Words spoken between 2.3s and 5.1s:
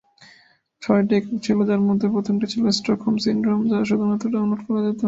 ছিল "Stockholm syndrome", যা শুধুমাত্র ডাউনলোড করা যেত।